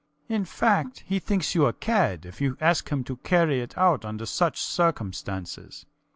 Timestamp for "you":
1.53-1.67, 2.41-2.57